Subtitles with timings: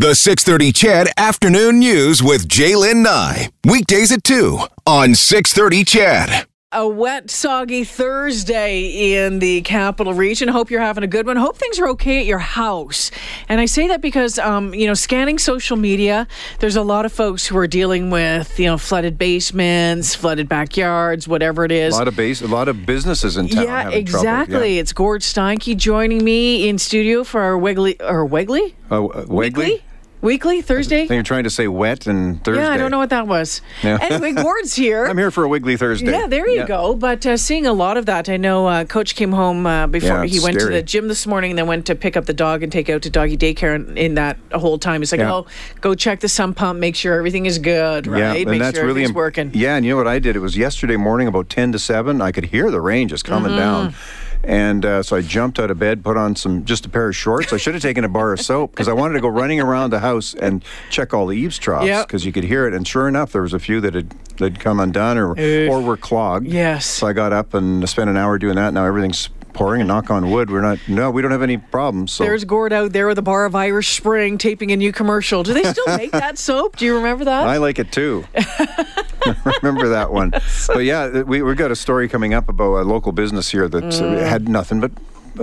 [0.00, 3.50] The 630 CHED Afternoon News with Jaylen Nye.
[3.66, 6.46] Weekdays at 2 on 630 CHED.
[6.72, 10.48] A wet, soggy Thursday in the capital region.
[10.48, 11.36] Hope you're having a good one.
[11.36, 13.10] Hope things are okay at your house.
[13.46, 16.26] And I say that because, um, you know, scanning social media,
[16.60, 21.28] there's a lot of folks who are dealing with, you know, flooded basements, flooded backyards,
[21.28, 21.92] whatever it is.
[21.94, 23.64] A lot of base, a lot of businesses in town.
[23.64, 24.52] yeah, exactly.
[24.54, 24.66] Trouble.
[24.66, 24.80] Yeah.
[24.80, 29.82] It's Gord Steinke joining me in studio for our Wiggly or Wiggly Oh, uh, Wegley?
[30.22, 31.06] Weekly Thursday.
[31.08, 32.62] You're trying to say wet and Thursday.
[32.62, 33.62] Yeah, I don't know what that was.
[33.82, 33.96] Yeah.
[34.00, 35.06] Anyway, Gord's here.
[35.06, 36.10] I'm here for a Wiggly Thursday.
[36.12, 36.66] Yeah, there you Yeah.
[36.66, 36.94] go.
[36.94, 40.24] But uh, seeing a lot of that, I know uh, Coach came home uh, before
[40.24, 42.34] Yeah, he went to the gym this morning, and then went to pick up the
[42.34, 43.74] dog and take out to doggy daycare.
[43.74, 45.20] And in that whole time, he's like.
[45.20, 45.46] "Oh,
[45.80, 48.18] go check the sump pump, make sure everything is good, right?
[48.18, 50.18] Yeah, make and that's sure really everything's im- working." Yeah, and you know what I
[50.18, 50.36] did?
[50.36, 52.20] It was yesterday morning about ten to seven.
[52.20, 53.94] I could hear the rain just coming down,
[54.44, 57.16] and uh, so I jumped out of bed, put on some just a pair of
[57.16, 57.52] shorts.
[57.52, 59.90] I should have taken a bar of soap because I wanted to go running around
[59.90, 62.06] the house and check all the eaves troughs Yep.
[62.06, 62.74] because you could hear it.
[62.74, 65.30] And sure enough, there was a few that had that come undone or
[65.70, 66.46] or were clogged.
[66.46, 66.86] Yes.
[66.86, 68.72] So I got up and spent an hour doing that.
[68.72, 70.78] Now everything's pouring, and knock on wood, we're not.
[70.88, 72.12] No, we don't have any problems.
[72.12, 75.42] So There's Gord out there with a bar of Irish Spring taping a new commercial.
[75.42, 76.76] Do they still make that soap?
[76.76, 77.46] Do you remember that?
[77.46, 78.24] I like it too.
[79.62, 80.32] Remember that one.
[80.66, 83.84] But yeah, we we got a story coming up about a local business here that
[83.84, 84.22] Mm.
[84.22, 84.92] uh, had nothing but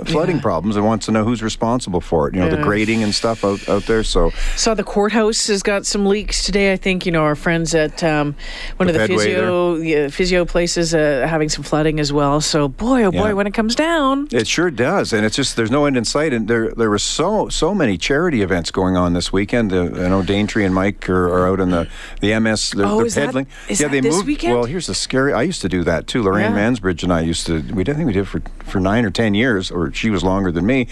[0.06, 2.34] flooding problems and wants to know who's responsible for it.
[2.34, 4.02] You know, the grading and stuff out, out there.
[4.04, 6.72] So Saw the courthouse has got some leaks today.
[6.72, 8.34] I think you know our friends at um,
[8.76, 12.40] one The of the physio yeah, physio places uh, having some flooding as well.
[12.40, 13.32] So boy, oh boy, Yeah.
[13.34, 16.32] when it comes down, it sure does, and it's just there's no end in sight.
[16.32, 19.72] And there there were so so many charity events going on this weekend.
[19.72, 21.88] Uh, I know Daintree and Mike are, are out in the
[22.20, 22.70] the MS.
[22.76, 23.46] They're, Oh, they're is peddling.
[23.68, 24.26] is yeah, that they this moved.
[24.26, 24.54] weekend?
[24.54, 25.32] Well, here's the scary.
[25.32, 26.22] I used to do that too.
[26.22, 26.70] Lorraine Yeah.
[26.70, 27.60] Mansbridge and I used to.
[27.74, 30.10] We did I think we did it for for nine or ten years, or she
[30.10, 30.88] was longer than me.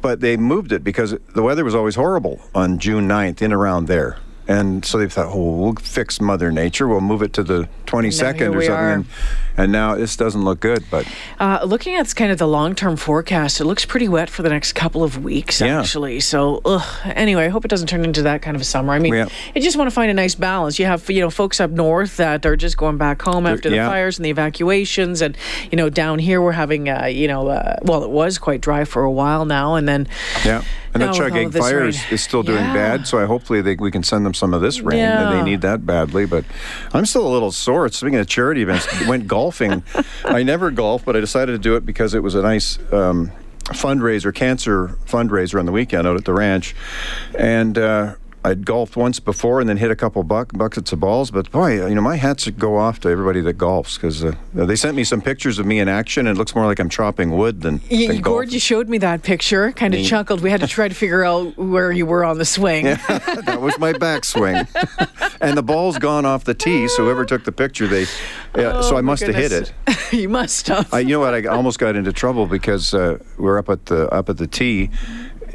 [0.00, 3.86] But they moved it because the weather was always horrible on June 9th in around
[3.86, 4.18] there.
[4.46, 6.86] And so they thought, oh, we'll fix Mother Nature.
[6.86, 8.74] We'll move it to the 22nd or something.
[8.74, 9.04] And,
[9.56, 10.84] and now this doesn't look good.
[10.90, 11.06] But
[11.40, 14.50] Uh, looking at kind of the long term forecast, it looks pretty wet for the
[14.50, 15.80] next couple of weeks, Yeah.
[15.80, 16.20] actually.
[16.20, 16.82] So, ugh.
[17.04, 18.92] anyway, I hope it doesn't turn into that kind of a summer.
[18.92, 19.28] I mean, Yeah.
[19.56, 20.78] I just want to find a nice balance.
[20.78, 23.76] You have, you know, folks up north that are just going back home after the
[23.76, 23.88] yeah.
[23.88, 25.22] fires and the evacuations.
[25.22, 25.36] And,
[25.70, 28.84] you know, down here we're having, uh, you know, uh, well, it was quite dry
[28.84, 29.74] for a while now.
[29.76, 30.06] And then,
[30.44, 30.62] Yeah,
[30.94, 32.72] and Now the with all Chuckegg of this fire is, is still doing Yeah.
[32.72, 33.06] bad.
[33.06, 35.36] So I hopefully they, we can send them some of this rain, and Yeah.
[35.36, 36.24] they need that badly.
[36.24, 36.44] But
[36.92, 37.88] I'm still a little sore.
[37.90, 39.82] Speaking of charity events, went golfing.
[40.24, 42.78] I never golf, but I decided to do it because it was a nice.
[42.92, 43.32] Um,
[43.68, 46.76] fundraiser cancer fundraiser on the weekend out at the ranch
[47.38, 48.14] and uh
[48.46, 51.86] I'd golfed once before and then hit a couple buck, buckets of balls, but boy,
[51.88, 55.02] you know, my hats go off to everybody that golfs because uh, they sent me
[55.02, 57.80] some pictures of me in action, and it looks more like I'm chopping wood than,
[57.90, 60.42] y- than Gord, you showed me that picture, kind of chuckled.
[60.42, 62.84] We had to try to figure out where you were on the swing.
[63.08, 64.68] that was my backswing.
[65.40, 68.02] and the ball's gone off the tee, so whoever took the picture, they.
[68.56, 69.72] Yeah, so Oh, I must have hit it.
[70.12, 70.92] you must have.
[70.92, 71.34] I, you know what?
[71.34, 74.90] I almost got into trouble because uh, we're up at the up at the tee.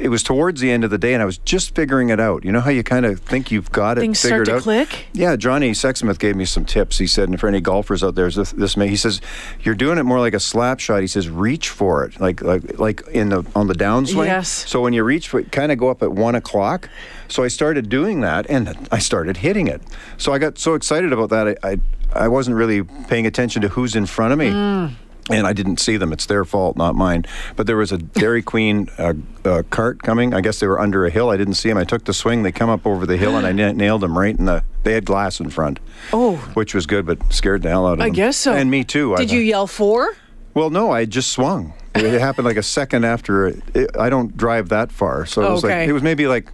[0.00, 2.42] It was towards the end of the day, and I was just figuring it out.
[2.42, 4.62] You know how you kind of think you've got it Things start to out.
[4.62, 5.06] click?
[5.12, 6.96] Yeah, Johnny Sexsmith gave me some tips.
[6.96, 9.20] He said, and for any golfers out there, this, this may he says,
[9.60, 11.02] you're doing it more like a slap shot.
[11.02, 14.26] He says, reach for it, like like like in the on the downswing.
[14.26, 14.48] Yes.
[14.48, 16.88] So when you reach for it, kind of go up at one o'clock.
[17.28, 19.82] So I started doing that, and I started hitting it.
[20.16, 21.80] So I got so excited about that, I I,
[22.24, 24.50] I wasn't really paying attention to who's in front of me.
[24.50, 24.94] Mm.
[25.28, 26.12] And I didn't see them.
[26.12, 27.24] It's their fault, not mine.
[27.54, 29.14] But there was a Dairy Queen uh,
[29.44, 30.34] uh, cart coming.
[30.34, 31.30] I guess they were under a hill.
[31.30, 31.78] I didn't see them.
[31.78, 32.42] I took the swing.
[32.42, 34.64] They come up over the hill, and I nailed them right in the.
[34.82, 35.78] They had glass in front.
[36.12, 36.36] Oh.
[36.54, 38.04] which was good, but scared the hell out of me.
[38.04, 38.14] I them.
[38.14, 38.52] guess so.
[38.54, 39.14] And me too.
[39.16, 40.16] Did I, you yell four?
[40.54, 41.74] Well, no, I just swung.
[41.94, 43.48] It happened like a second after.
[43.48, 45.80] It, I don't drive that far, so it was Okay.
[45.80, 46.50] like it was maybe like,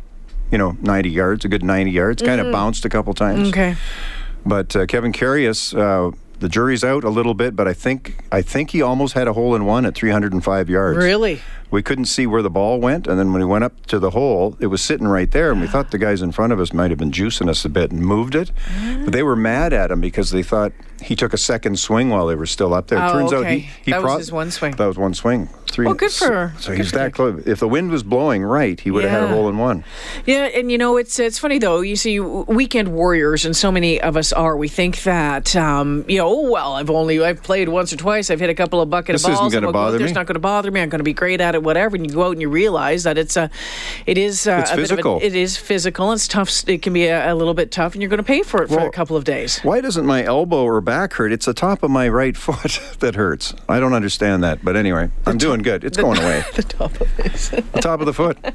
[0.50, 2.22] you know, 90 yards, a good 90 yards.
[2.22, 3.40] Kind of bounced a couple times.
[3.40, 3.48] Mm-hmm.
[3.48, 3.76] Okay.
[4.44, 8.42] But uh, Kevin Karius, uh, the jury's out a little bit, but I think I
[8.42, 10.98] think he almost had a hole in one at 305 yards.
[10.98, 11.40] Really?
[11.70, 14.10] We couldn't see where the ball went, and then when he went up to the
[14.10, 16.72] hole, it was sitting right there, and we thought the guys in front of us
[16.72, 18.52] might have been juicing us a bit and moved it.
[18.66, 19.04] Mm-hmm.
[19.04, 20.72] But they were mad at him because they thought
[21.02, 23.02] he took a second swing while they were still up there.
[23.02, 24.76] Oh, Turns out he, he That was his one swing.
[24.76, 25.48] That was one swing.
[25.76, 25.84] Three.
[25.84, 27.46] Well, good so- for- So, good he's that close.
[27.46, 29.84] If the wind was blowing right, he would have had a hole in one.
[30.24, 31.82] Yeah, and you know it's it's funny though.
[31.82, 34.56] You see, weekend warriors, and so many of us are.
[34.56, 38.30] We think that um, you know, oh, well, I've only I've played once or twice.
[38.30, 39.52] I've hit a couple of bucket This of isn't balls.
[39.52, 40.04] gonna I'm go bother me.
[40.06, 40.80] It's not going to bother me.
[40.80, 41.62] I'm going to be great at it.
[41.62, 41.94] Whatever.
[41.96, 43.50] And you go out and you realize that it's a,
[44.06, 45.16] it is uh, It's a physical.
[45.18, 46.10] a, it is physical.
[46.12, 46.66] It's tough.
[46.66, 48.68] It can be a, a little bit tough, and you're going to pay for it
[48.70, 49.58] for a couple of days.
[49.60, 51.32] Why doesn't my elbow or back hurt?
[51.32, 53.52] It's the top of my right foot that hurts.
[53.68, 54.64] I don't understand that.
[54.64, 55.65] But anyway, I'm doing good.
[55.66, 56.44] It's going away.
[56.54, 57.32] the top of it.
[57.72, 58.38] the top of the foot.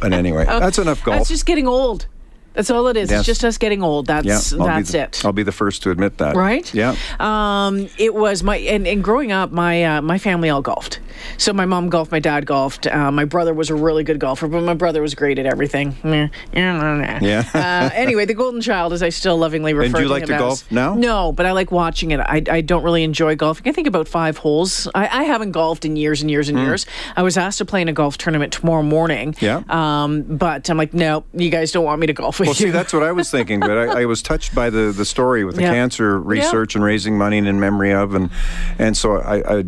[0.00, 1.18] But anyway, that's enough golf.
[1.18, 2.06] That's just getting old.
[2.54, 3.10] That's all it is.
[3.10, 3.20] Yes.
[3.20, 4.06] It's just us getting old.
[4.06, 5.22] That's yeah, that's the, it.
[5.24, 6.34] I'll be the first to admit that.
[6.36, 6.72] right?
[6.72, 6.96] Yeah.
[7.18, 11.00] Um, it was my and, and growing up, my uh, my family all golfed.
[11.38, 12.86] So my mom golfed, my dad golfed.
[12.86, 15.96] Uh, my brother was a really good golfer, but my brother was great at everything.
[16.04, 16.28] Yeah.
[17.54, 20.26] uh, anyway, the golden child, as I still lovingly refer to And do you like
[20.26, 20.40] to as.
[20.40, 20.94] golf now?
[20.94, 22.20] No, but I like watching it.
[22.20, 23.68] I, I don't really enjoy golfing.
[23.68, 24.88] I think about five holes.
[24.94, 26.86] I, I haven't golfed in years and years and years.
[27.16, 29.34] I was asked to play in a golf tournament tomorrow morning.
[29.40, 29.62] Yeah.
[29.68, 32.50] Um, but I'm like, no, you guys don't want me to golf with you.
[32.50, 32.66] Well, you.
[32.66, 35.44] see, that's what I was thinking, but I, I was touched by the, the story
[35.44, 35.72] with the Yeah.
[35.72, 38.30] cancer research and raising money and in memory of, and
[38.78, 39.64] and so I I,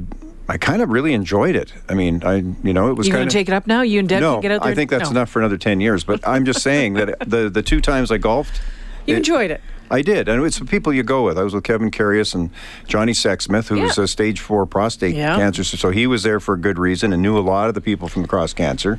[0.49, 1.73] I kind of really enjoyed it.
[1.89, 3.83] I mean, I you know it was you kind of take it up now?
[3.83, 4.73] You and Deb no, can get out there?
[4.73, 5.11] I think that's No.
[5.11, 6.05] enough for another ten years.
[6.05, 8.61] But I'm just saying that the the two times I golfed,
[9.06, 9.61] You it- enjoyed it.
[9.91, 11.39] I did, and it's the people you go with.
[11.39, 12.50] I was with Kevin Karius and
[12.87, 14.05] Johnny Sexsmith, who was Yeah.
[14.05, 15.37] a stage four prostate Yeah.
[15.37, 15.65] cancer.
[15.65, 17.81] So, so he was there for a good reason and knew a lot of the
[17.81, 18.99] people from the cross cancer.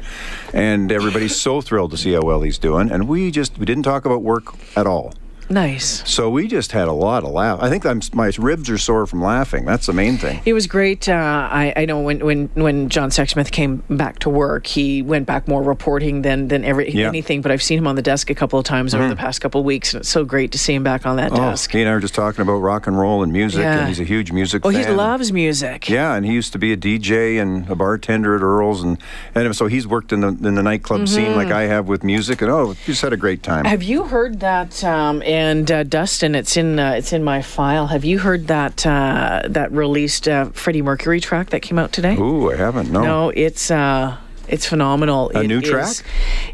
[0.51, 2.89] And everybody's so thrilled to see how well he's doing.
[2.89, 4.45] And we just we didn't talk about work
[4.75, 5.13] at all.
[5.49, 6.07] Nice.
[6.09, 7.59] So we just had a lot of laugh.
[7.61, 9.65] I think I'm, my ribs are sore from laughing.
[9.65, 10.41] That's the main thing.
[10.45, 11.09] It was great.
[11.09, 11.13] Uh,
[11.51, 15.47] I, I know when, when, when John Sexsmith came back to work, he went back
[15.47, 17.07] more reporting than than every, Yeah.
[17.07, 17.41] anything.
[17.41, 19.59] But I've seen him on the desk a couple of times over the past couple
[19.61, 21.71] of weeks, and it's so great to see him back on that Oh, desk.
[21.71, 23.79] he and I were just talking about rock and roll and music, Yeah.
[23.79, 24.85] and he's a huge music Oh, fan.
[24.87, 25.89] he loves music.
[25.89, 28.97] Yeah, and he used to be a DJ and a bartender at Earl's, and
[29.33, 31.35] and so he's worked in the in the nightclub scene Mm-hmm.
[31.37, 33.65] like I have with music, and oh, just had a great time.
[33.65, 34.83] Have you heard that?
[34.83, 37.87] Um, and uh, Dustin, it's in uh, it's in my file.
[37.87, 42.15] Have you heard that uh, that released uh, Freddie Mercury track that came out today?
[42.17, 42.91] Ooh, I haven't.
[42.91, 43.01] No.
[43.03, 45.31] No, it's uh, it's phenomenal.
[45.33, 45.95] A It new is- track?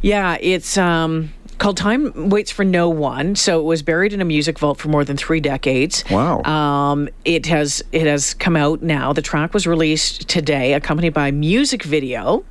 [0.01, 4.25] Yeah, it's um, called "Time Waits for No One." So it was buried in a
[4.25, 6.03] music vault for more than three decades.
[6.11, 6.43] Wow.
[6.43, 9.13] Um, it has it has come out now.
[9.13, 12.43] The track was released today, accompanied by a music video.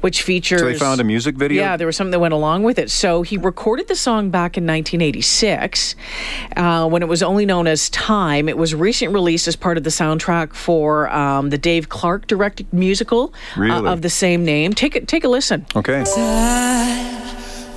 [0.00, 0.60] Which features.
[0.60, 1.62] So they found a music video?
[1.62, 2.90] Yeah, there was something that went along with it.
[2.90, 5.94] So he recorded the song back in 1986
[6.56, 8.48] uh, when it was only known as Time.
[8.48, 12.72] It was recent released as part of the soundtrack for um, the Dave Clark directed
[12.72, 14.72] musical uh, of the same name.
[14.72, 15.66] Take a, take a listen.
[15.74, 16.04] Okay.
[16.04, 17.18] Time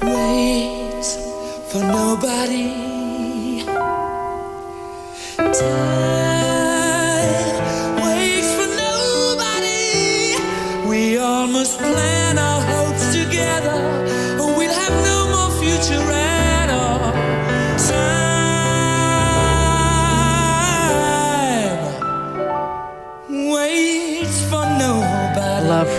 [0.01, 1.15] waits
[1.71, 3.63] for nobody.
[5.37, 6.20] Time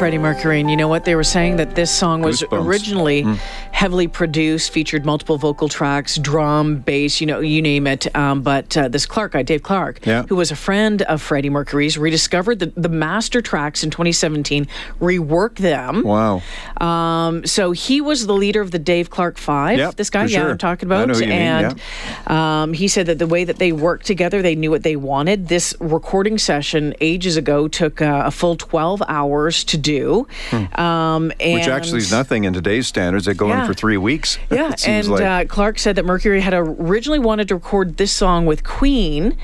[0.02, 2.66] Freddie Mercury, and you know what they were saying that this song was Goosebumps.
[2.66, 3.38] originally mm.
[3.82, 8.14] Heavily produced, featured multiple vocal tracks, drum, bass, you know, you name it.
[8.14, 10.22] Um, but uh, this Clark guy, Dave Clark, Yeah.
[10.28, 14.68] who was a friend of Freddie Mercury's, rediscovered the, the master tracks in 2017,
[15.00, 16.04] reworked them.
[16.04, 16.42] Wow.
[16.80, 19.78] Um, so he was the leader of the Dave Clark Five.
[19.78, 20.50] Yep, this guy, yeah, sure.
[20.50, 21.16] I'm talking I about.
[21.16, 21.80] you mean, and
[22.28, 25.48] um, he said that the way that they worked together, they knew what they wanted.
[25.48, 30.28] This recording session ages ago took uh, a full 12 hours to do.
[30.52, 31.54] Um, and Hmm.
[31.54, 33.24] Which actually is nothing in today's standards.
[33.24, 33.62] They go Yeah.
[33.62, 34.38] in for three weeks.
[34.50, 35.22] Yeah, and like.
[35.22, 39.36] uh, Clark said that Mercury had originally wanted to record this song with Queen.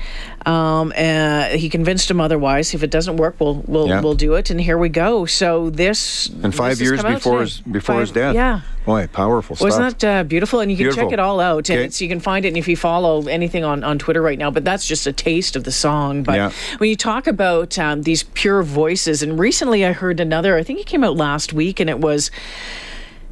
[0.45, 2.73] Um, uh, he convinced him otherwise.
[2.73, 4.01] If it doesn't work, we'll we'll, Yeah.
[4.01, 4.49] we'll do it.
[4.51, 5.25] And here we go.
[5.25, 8.35] So this and five this years before his before his death.
[8.35, 8.61] Yeah.
[8.85, 9.65] Boy, powerful stuff.
[9.65, 10.59] Wasn't that uh, beautiful?
[10.61, 11.09] And you can Beautiful.
[11.09, 11.85] check it all out, and Okay.
[11.85, 12.49] it's, you can find it.
[12.49, 15.55] And if you follow anything on, on Twitter right now, but that's just a taste
[15.55, 16.23] of the song.
[16.23, 16.51] But Yeah.
[16.77, 20.55] when you talk about um, these pure voices, and recently I heard another.
[20.57, 22.31] I think it came out last week, and it was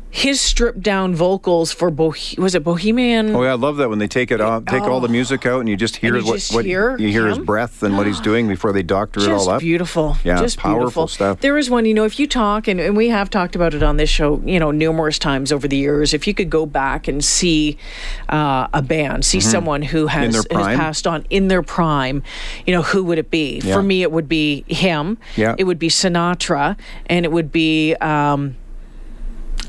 [0.10, 3.36] his stripped down vocals for Bohe- was it Bohemian?
[3.36, 5.60] Oh yeah, I love that when they take it off, take all the music out,
[5.60, 8.08] and you just hear you what, just what hear you hear his breath and what
[8.08, 9.60] he's doing before they doctor it all up.
[9.60, 10.18] beautiful.
[10.24, 11.42] Yeah, just powerful beautiful stuff.
[11.42, 13.84] There is one, you know, if you talk, and, and we have talked about it
[13.84, 16.14] on this show, you know, numerous times over the years.
[16.14, 17.78] If you could go back and see
[18.30, 20.58] uh, a band, see someone who has, Mm-hmm.
[20.58, 22.24] has passed on in their prime,
[22.66, 23.60] you know, who would it be?
[23.64, 23.74] Yeah.
[23.74, 25.18] For me, it would be him.
[25.36, 25.56] Yeah.
[25.58, 28.56] It would be Sinatra, and it would be um,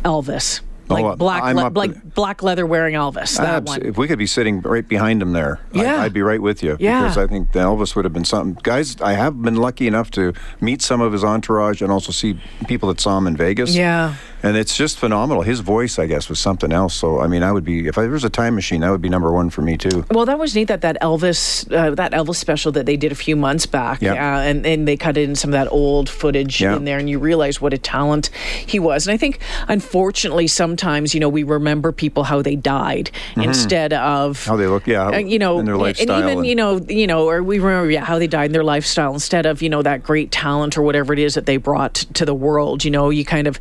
[0.03, 0.61] Elvis.
[0.91, 3.37] Like uh, black, le- like black leather wearing Elvis.
[3.37, 3.83] That Abs- one.
[3.85, 5.97] If we could be sitting right behind him there, Yeah.
[6.01, 6.79] I, I'd be right with you.
[6.81, 7.03] Yeah.
[7.03, 8.59] Because I think the Elvis would have been something.
[8.63, 12.41] Guys, I have been lucky enough to meet some of his entourage and also see
[12.69, 13.75] people that saw him in Vegas.
[13.77, 14.15] Yeah.
[14.43, 15.43] And it's just phenomenal.
[15.43, 16.95] His voice, I guess, was something else.
[16.95, 19.03] So I mean, I would be if I, there was a time machine, that would
[19.03, 20.05] be number one for me too.
[20.11, 23.15] Well, that was neat that that Elvis uh, that Elvis special that they did a
[23.17, 24.13] few months back, Yeah.
[24.15, 27.19] uh, and and they cut in some of that old footage in there, and you
[27.19, 28.31] realize what a talent
[28.67, 29.07] he was.
[29.07, 34.39] And I think, unfortunately, sometimes you know we remember people how they died instead of
[34.39, 34.51] Mm-hmm.
[34.51, 36.79] How they look, yeah, uh, you know, and their lifestyle and even and- you know,
[36.89, 39.69] you know, or we remember yeah, how they died in their lifestyle instead of you
[39.69, 42.85] know that great talent or whatever it is that they brought to the world.
[42.85, 43.59] You know, you kind of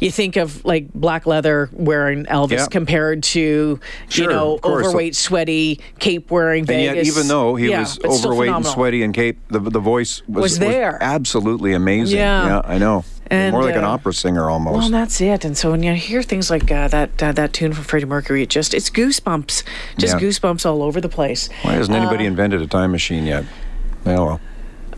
[0.00, 2.66] you think of like black leather wearing Elvis Yeah.
[2.66, 3.78] compared to
[4.10, 6.96] you know overweight, sweaty, cape wearing And Vegas.
[6.96, 10.42] yet, even though he Yeah, was overweight and sweaty and cape, the the voice was,
[10.42, 10.98] Was there.
[11.02, 12.18] absolutely amazing.
[12.18, 12.62] Yeah.
[12.64, 13.04] I know.
[13.28, 14.76] And, More like an uh, opera singer almost.
[14.78, 15.46] Well, that's it.
[15.46, 18.42] And so when you hear things like uh, that uh, that tune from Freddie Mercury,
[18.42, 19.62] it just it's goosebumps,
[19.98, 20.20] just Yeah.
[20.20, 21.48] goosebumps all over the place.
[21.62, 23.44] Why hasn't anybody invented a time machine yet?
[24.04, 24.40] Well, well.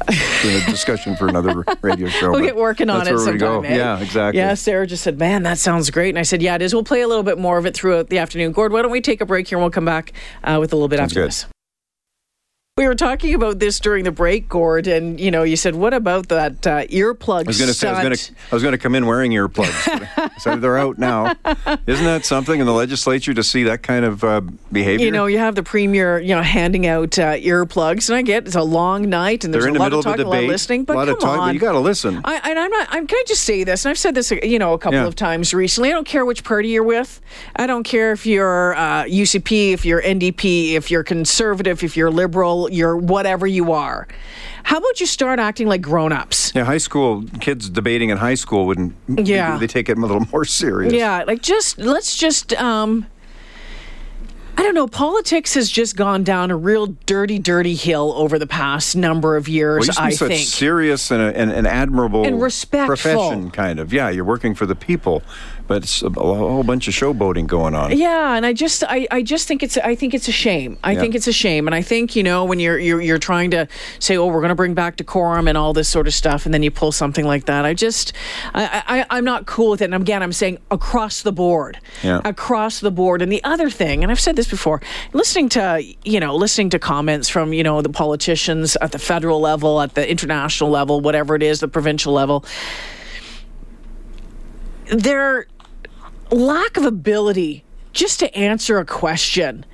[0.09, 2.31] A discussion for another radio show.
[2.37, 3.65] We'll get working on it sometime.
[3.65, 3.77] eh?
[3.77, 4.39] Yeah, exactly.
[4.41, 6.85] Yeah, Sarah just said, "Man, that sounds great," and I said, "Yeah, it is." We'll
[6.85, 8.53] play a little bit more of it throughout the afternoon.
[8.53, 10.13] Gord, why don't we take a break here and we'll come back
[10.45, 11.29] uh, with a little bit Sounds after good.
[11.29, 11.47] this.
[12.79, 15.95] We were talking about this during the break, Gord, and you know, you said, "What
[15.95, 18.63] about that uh, earplug I was going to say I was going to I was
[18.63, 20.39] going to come in wearing earplugs.
[20.43, 21.35] so they're out now.
[21.87, 25.07] Isn't that something in the legislature to see that kind of uh, behavior?
[25.07, 28.45] You know, you have the premier, you know, handing out uh, earplugs, and I get
[28.47, 30.27] it's a long night, and there's they're in a the lot middle of of talk,
[30.27, 30.85] a lot of listening.
[30.85, 32.21] But a lot come of talk, on, but you got to listen.
[32.27, 32.89] I, and I'm not.
[32.91, 33.87] I'm, can I just say this?
[33.87, 35.07] And I've said this, you know, a couple Yeah.
[35.07, 35.89] of times recently.
[35.89, 37.23] I don't care which party you're with.
[37.57, 42.11] I don't care if you're uh, UCP, if you're NDP, if you're conservative, if you're
[42.11, 44.07] liberal, you're whatever you are.
[44.65, 46.53] How about you start acting like grown-ups?
[46.55, 48.95] yeah, high school kids debating in high school wouldn't.
[49.09, 49.59] Yeah.
[49.59, 50.93] they take it a little more serious.
[50.93, 53.07] Yeah, like just let's just um
[54.59, 54.87] I don't know.
[54.89, 59.49] Politics has just gone down a real dirty, dirty hill over the past number of
[59.51, 59.87] years.
[59.87, 60.49] Well, it used to be I such think.
[60.49, 62.87] serious and, a, and an admirable And respectful.
[62.97, 63.93] profession, kind of.
[63.93, 65.23] Yeah, you're working for the people,
[65.67, 67.97] but it's a, whole bunch of showboating going on.
[67.97, 70.79] Yeah, and I just I, I just think it's I think it's a shame.
[70.85, 71.01] I Yeah.
[71.01, 73.67] think it's a shame, and I think you know when you're you're you're trying to
[73.99, 76.55] say oh we're going to bring back decorum and all this sort of stuff, and
[76.55, 77.65] then you pull something like that.
[77.65, 78.13] I just
[78.55, 79.87] I, I I'm not cool with it.
[79.87, 82.21] And again, I'm saying across the board, Yeah.
[82.25, 83.23] across the board.
[83.23, 84.81] And the other thing, and I've said this before,
[85.13, 89.41] listening to you know listening to comments from you know the politicians at the federal
[89.41, 92.45] level, at the international level, whatever it is, the provincial level,
[94.91, 95.47] their
[96.31, 99.65] lack of ability just to answer a question.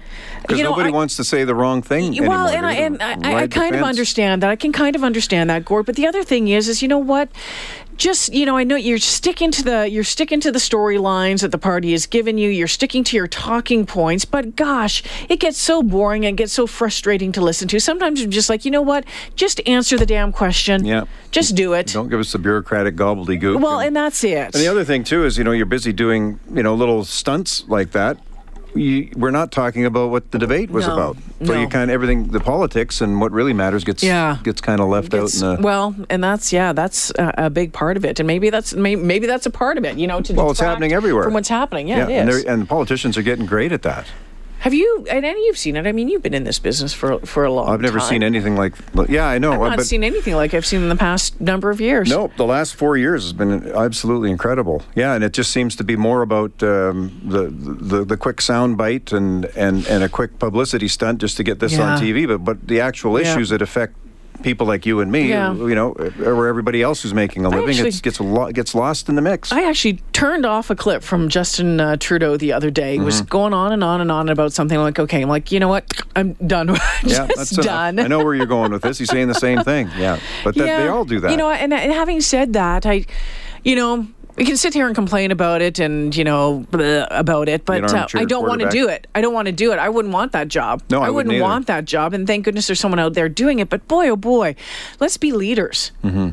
[0.42, 2.48] Because You know, nobody I- wants to say the wrong thing well, anymore.
[2.56, 4.50] and I and I, I kind of understand that.
[4.50, 5.86] I can kind of understand that, Gord.
[5.86, 7.28] But the other thing is, is you know what?
[7.96, 11.52] Just you know, I know you're sticking to the you're sticking to the storylines that
[11.52, 12.48] the party has given you.
[12.48, 14.24] You're sticking to your talking points.
[14.24, 17.78] But gosh, it gets so boring and gets so frustrating to listen to.
[17.80, 19.04] Sometimes I'm just like, you know what?
[19.36, 20.84] Just answer the damn question.
[20.84, 21.04] Yeah.
[21.30, 21.88] Just do it.
[21.88, 23.60] Don't give us the bureaucratic gobbledygook.
[23.60, 24.54] well, and- and that's it.
[24.54, 27.64] And the other thing too is, you know, you're busy doing, you know, little stunts
[27.68, 28.16] like that.
[28.74, 31.16] You, we're not talking about what the debate was No, about.
[31.44, 31.60] So no.
[31.60, 34.38] you kind of everything, the politics and what really matters gets Yeah.
[34.42, 35.58] gets kind of left out in the.
[35.60, 38.96] well, and that's yeah, that's a, a big part of it, and maybe that's may,
[38.96, 39.98] maybe that's a part of it.
[39.98, 41.24] You know, to Well, it's happening everywhere.
[41.24, 41.88] from what's happening.
[41.88, 42.44] Yeah, and, it is.
[42.44, 44.06] they're- and politicians are getting great at that.
[44.62, 45.04] Have you?
[45.10, 45.88] And you've seen it.
[45.88, 47.66] I mean, you've been in this business for for a long.
[47.66, 47.74] Time.
[47.74, 48.08] I've never time.
[48.08, 48.74] seen anything like.
[49.08, 49.54] Yeah, I know.
[49.54, 52.08] I've not but seen anything like I've seen in the past number of years.
[52.08, 54.84] No, the last four years has been absolutely incredible.
[54.94, 58.78] Yeah, and it just seems to be more about um, the, the the quick sound
[58.78, 61.94] bite and, and, and a quick publicity stunt just to get this Yeah.
[61.94, 62.28] on TV.
[62.28, 63.32] But but the actual Yeah.
[63.32, 63.96] issues that affect
[64.42, 65.52] people like you and me, Yeah.
[65.54, 65.92] you know,
[66.24, 69.22] or everybody else who's making a living, actually- it gets lo- gets lost in the
[69.22, 69.52] mix.
[69.52, 72.92] I actually turned off a clip from Justin uh, Trudeau the other day.
[72.92, 73.06] He Mm-hmm.
[73.06, 74.76] was going on and on and on about something.
[74.76, 75.84] I'm like, okay, I'm like, you know what?
[76.16, 76.68] I'm done.
[77.04, 77.64] yeah, that's enough.
[77.66, 77.98] done.
[77.98, 78.98] I know where you're going with this.
[78.98, 79.88] He's saying the same thing.
[79.96, 81.30] Yeah, but that, they all do that.
[81.30, 83.06] You know, and, and having said that, I,
[83.64, 87.48] you know, we can sit here and complain about it and you know bleh, about
[87.48, 89.06] it, but uh, I don't want to do it.
[89.14, 89.78] I don't want to do it.
[89.78, 90.82] I wouldn't want that job.
[90.90, 92.14] No, I wouldn't wouldn't want that job.
[92.14, 93.68] And thank goodness there's someone out there doing it.
[93.68, 94.54] But boy, oh boy,
[95.00, 95.92] let's be leaders.
[96.02, 96.30] Mm-hmm.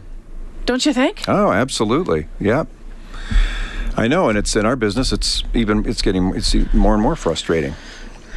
[0.65, 1.23] Don't you think?
[1.27, 2.27] Oh, absolutely.
[2.39, 2.65] Yeah.
[3.97, 5.11] I know, and it's in our business.
[5.11, 7.73] It's even it's getting it's more and more frustrating.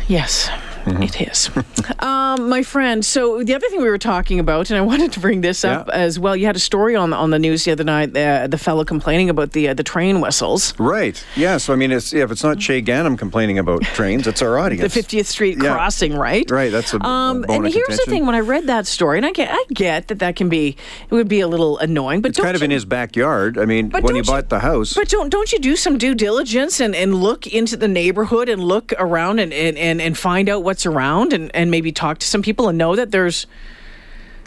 [0.09, 0.51] Yes.
[0.85, 1.03] Mm-hmm.
[1.03, 1.51] It is.
[2.01, 5.21] um, my friend, so the other thing we were talking about, and I wanted to
[5.21, 5.95] bring this up Yeah.
[5.95, 6.35] as well.
[6.37, 8.17] You had a story on on the news the other night.
[8.17, 11.23] Uh, the fellow complaining about the uh, the train whistles, Right.
[11.37, 11.57] Yeah.
[11.59, 14.59] So I mean, it's yeah, if it's not Shaye Ganam complaining about trains, it's our
[14.59, 14.95] audience.
[14.95, 15.75] the 50th Street Yeah.
[15.75, 16.51] crossing, right?
[16.51, 17.43] Right, that's a- a um.
[17.43, 20.09] bone And here's the thing: when I read that story, and I get, I get
[20.09, 20.77] that that can be,
[21.11, 23.59] it would be a little annoying, but It's don't kind of you, in his backyard.
[23.59, 24.95] I mean, when he you- bought the house.
[24.95, 28.63] But don't don't you do some due diligence and, and look into the neighborhood and
[28.63, 32.27] look around and, and, and, and find out what's around and, and maybe talk to
[32.27, 33.47] some people and know that there's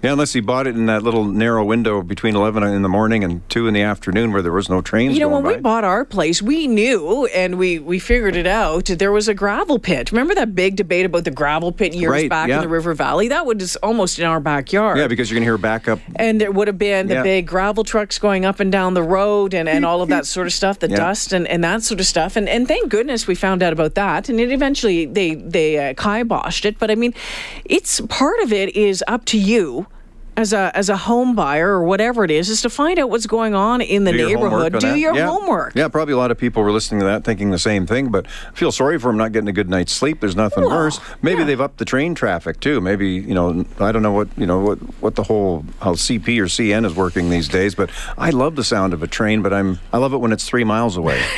[0.06, 3.24] Yeah, unless he bought it in that little narrow window between 11 in the morning
[3.24, 5.84] and 2 in the afternoon where there was no trains You know, when we bought
[5.84, 8.86] our place, we knew and we we figured it out.
[8.86, 10.12] There was a gravel pit.
[10.12, 12.58] Remember that big debate about the gravel pit years Right, back yeah.
[12.58, 13.28] in the River Valley?
[13.30, 14.98] That was almost in our backyard.
[14.98, 16.00] yeah, because you're going to hear backup.
[16.18, 17.24] and there would have been the Yeah.
[17.24, 20.46] big gravel trucks going up and down the road and, and all of that sort
[20.48, 20.98] of stuff, the Yeah.
[20.98, 22.36] dust and, and that sort of stuff.
[22.36, 24.30] And and thank goodness we found out about that.
[24.30, 26.78] And it eventually they they uh, kiboshed it.
[26.78, 27.14] But I mean,
[27.66, 29.88] it's part of it is up to you.
[30.38, 33.26] As a as a home buyer or whatever it is, is to find out what's
[33.26, 34.78] going on in the Do neighborhood.
[34.80, 35.28] Do your Yeah.
[35.28, 35.74] homework.
[35.76, 38.26] Yeah, probably a lot of people were listening to that thinking the same thing, but
[38.28, 40.20] I feel sorry for them not getting a good night's sleep.
[40.20, 41.00] There's nothing Well, worse.
[41.22, 41.46] Maybe yeah.
[41.46, 42.82] they've upped the train traffic too.
[42.82, 46.38] Maybe, you know, I don't know what, you know, what, what the whole, how CP
[46.40, 49.54] or CN is working these days, but I love the sound of a train, but
[49.54, 51.22] I'm, I love it when it's three miles away.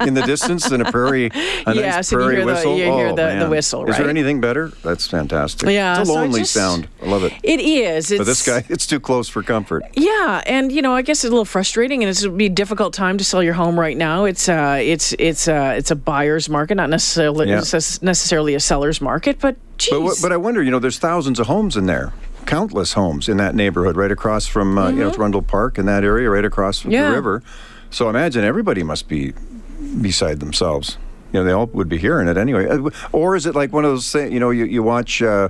[0.00, 1.26] in the distance, in a prairie,
[1.66, 2.76] a Yes, nice and you prairie hear the- whistle.
[2.76, 3.50] you hear oh, the- the man.
[3.50, 4.72] whistle, Is there anything better?
[4.84, 5.70] That's fantastic.
[5.70, 6.86] Yeah, It's a so lonely just- sound.
[7.08, 7.32] I love it.
[7.42, 8.10] It is.
[8.10, 9.84] It's, But this guy, it's too close for comfort.
[9.94, 12.50] Yeah, and you know, I guess it's a little frustrating, and it's a be a
[12.50, 14.24] difficult time to sell your home right now.
[14.24, 17.56] It's uh, it's it's uh, it's a buyer's market, not necessarily Yeah.
[18.02, 19.90] necessarily a seller's market, but geez.
[19.98, 22.12] But, but I wonder, you know, there's thousands of homes in there,
[22.46, 25.86] countless homes in that neighborhood, right across from, uh, you know, it's Rundle Park in
[25.86, 27.02] that area, right across from Mm-hmm.
[27.02, 27.08] Yeah.
[27.10, 27.42] the river.
[27.90, 29.32] So imagine everybody must be
[30.00, 30.98] beside themselves.
[31.32, 32.66] You know, they all would be hearing it anyway.
[32.68, 35.22] Uh, Or is it like one of those things, you know, you, you watch.
[35.22, 35.48] Uh,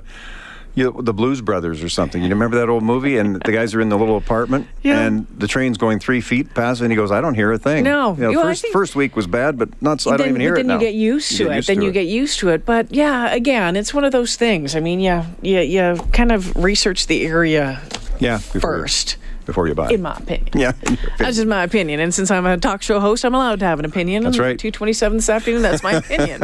[0.79, 2.23] you the Blues Brothers or something.
[2.23, 3.19] You remember that old movie?
[3.19, 5.01] And the guys are in the little apartment, Yeah.
[5.01, 7.85] and the train's going three feet past, and he goes, "I don't hear a thing."
[7.85, 8.15] No.
[8.15, 10.01] you know, Well, first first week was bad, but not.
[10.01, 11.57] so I don't then, even hear it then you get used to get it.
[11.57, 11.93] used then to you it.
[11.95, 12.65] get used to it.
[12.65, 14.75] But yeah, again, it's one of those things.
[14.77, 17.81] I mean, yeah, yeah, you kind of research the area
[18.21, 19.17] yeah you- first,
[19.49, 19.89] before you buy.
[19.91, 20.49] in my opinion.
[20.55, 20.73] yeah.
[21.19, 22.01] That's just my opinion.
[22.01, 24.23] And since I'm a talk show host, I'm allowed to have an opinion.
[24.25, 24.59] That's right.
[24.59, 26.43] 227 this afternoon, that's my opinion.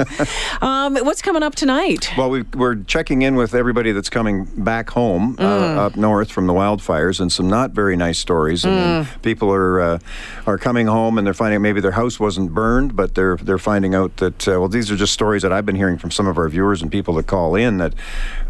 [0.62, 2.10] um, what's coming up tonight?
[2.16, 5.76] Well, we, we're checking in with everybody that's coming back home uh, Mm.
[5.76, 8.64] up north from the wildfires, and some not very nice stories.
[8.64, 9.22] I mean, Mm.
[9.22, 9.98] people are uh,
[10.46, 13.58] are coming home and they're finding out maybe their house wasn't burned, but they're they're
[13.58, 16.26] finding out that uh, well, these are just stories that I've been hearing from some
[16.26, 17.76] of our viewers and people that call in.
[17.78, 17.94] That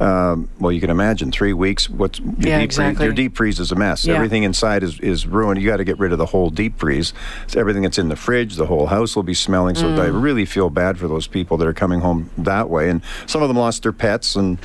[0.01, 1.91] um, well, you can imagine three weeks.
[1.91, 2.95] What's your Yeah, deep exactly.
[2.97, 4.05] Freeze, your deep freeze is a mess.
[4.05, 4.15] Yeah.
[4.15, 5.61] Everything inside is is ruined.
[5.61, 7.13] You got to get rid of the whole deep freeze.
[7.45, 9.75] It's everything that's in the fridge, the whole house will be smelling.
[9.75, 9.99] So Mm.
[10.01, 12.89] I really feel bad for those people that are coming home that way.
[12.91, 14.59] And some of them lost their pets, and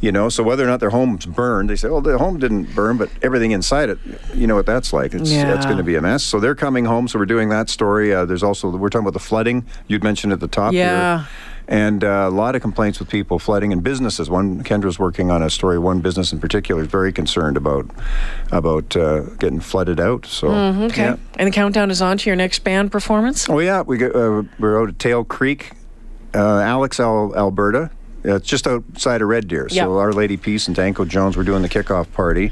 [0.00, 2.74] you know, so whether or not their home's burned, they say, "Oh, the home didn't
[2.74, 3.98] burn, but everything inside it,
[4.34, 5.14] you know what that's like.
[5.14, 5.54] It's Yeah.
[5.54, 7.08] it's going to be a mess." So they're coming home.
[7.08, 8.14] So we're doing that story.
[8.14, 10.72] Uh, there's also we're talking about the flooding you'd mentioned at the top.
[10.72, 11.26] here.
[11.70, 14.28] And uh, a lot of complaints with people flooding in businesses.
[14.28, 15.78] One Kendra's working on a story.
[15.78, 17.88] One business in particular is very concerned about
[18.50, 20.26] about uh, getting flooded out.
[20.26, 21.02] So Mm-hmm, Okay.
[21.04, 21.16] yeah.
[21.38, 23.48] And the countdown is on to your next band performance?
[23.48, 25.70] Oh yeah, we go, uh, we're out at Tail Creek,
[26.34, 27.90] uh, Alix, Al- Alberta.
[28.24, 29.68] It's just outside of Red Deer.
[29.70, 32.50] So Our Lady Peace and Danko Jones were doing the kickoff party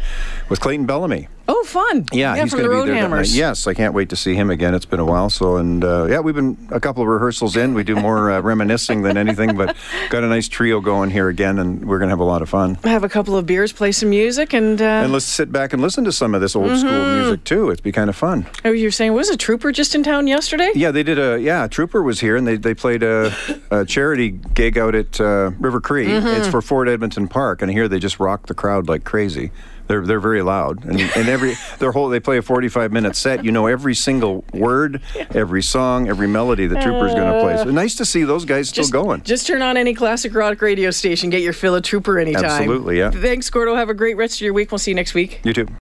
[0.49, 1.27] with Clayton Bellamy.
[1.51, 2.05] Oh, fun.
[2.13, 3.09] Yeah, he's from going the to be there.
[3.09, 3.35] Roadhammers.
[3.35, 4.75] Yes, I can't wait to see him again.
[4.75, 5.31] It's been a while.
[5.31, 7.73] So and uh, yeah, we've been a couple of rehearsals in.
[7.75, 9.75] We do more uh, reminiscing than anything, but
[10.11, 12.51] got a nice trio going here again, and we're going to have a lot of
[12.51, 12.75] fun.
[12.85, 15.81] Have a couple of beers, play some music, and, uh, And let's sit back and
[15.81, 17.21] listen to some of this old school Mm-hmm.
[17.23, 17.71] music too.
[17.71, 18.47] It'd be kind of fun.
[18.67, 20.71] oh, you were saying, was a trooper just in town yesterday?
[20.75, 21.67] Yeah, they did a yeah.
[21.67, 23.35] Trooper was here and they, they played a,
[23.71, 26.07] a charity gig out at uh, River Cree.
[26.09, 26.27] Mm-hmm.
[26.27, 29.51] It's for Fort Edmonton Park, and here they just rock the crowd like crazy.
[29.89, 33.17] They're they're very loud, and, and every their whole they play a forty five minute
[33.17, 33.45] set.
[33.45, 35.01] You know every single word,
[35.35, 37.57] every song, every melody the Trooper's going to play.
[37.57, 37.73] So uh.
[37.73, 39.23] nice to see those guys still Just, going.
[39.23, 42.45] just turn on any classic rock radio station, get your fill of Trooper anytime.
[42.45, 43.11] Absolutely, yeah.
[43.11, 43.75] Thanks, Gordo.
[43.75, 44.71] Have a great rest of your week.
[44.71, 45.41] We'll see you next week.
[45.45, 45.69] You too.